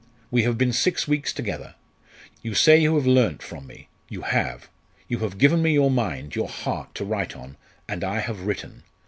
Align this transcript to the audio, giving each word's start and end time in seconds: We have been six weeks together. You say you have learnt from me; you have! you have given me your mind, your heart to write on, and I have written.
We 0.31 0.41
have 0.45 0.57
been 0.57 0.73
six 0.73 1.07
weeks 1.07 1.31
together. 1.31 1.75
You 2.41 2.55
say 2.55 2.75
you 2.79 2.95
have 2.95 3.05
learnt 3.05 3.43
from 3.43 3.67
me; 3.67 3.87
you 4.09 4.23
have! 4.23 4.67
you 5.07 5.19
have 5.19 5.37
given 5.37 5.61
me 5.61 5.73
your 5.73 5.91
mind, 5.91 6.33
your 6.35 6.49
heart 6.49 6.95
to 6.95 7.05
write 7.05 7.35
on, 7.35 7.55
and 7.87 8.03
I 8.03 8.17
have 8.19 8.39
written. 8.47 8.81